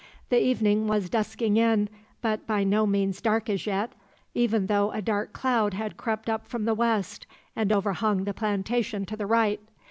The 0.29 0.41
evening 0.41 0.87
was 0.87 1.11
dusking 1.11 1.57
in, 1.57 1.87
but 2.23 2.47
by 2.47 2.63
no 2.63 2.87
means 2.87 3.21
dark 3.21 3.51
as 3.51 3.67
yet, 3.67 3.93
even 4.33 4.65
though 4.65 4.89
a 4.89 4.99
dark 4.99 5.31
cloud 5.31 5.75
had 5.75 5.95
crept 5.95 6.27
up 6.27 6.47
from 6.47 6.65
the 6.65 6.73
west 6.73 7.27
and 7.55 7.71
overhung 7.71 8.23
the 8.23 8.33
plantation 8.33 9.05
to 9.05 9.15
the 9.15 9.27
right. 9.27 9.59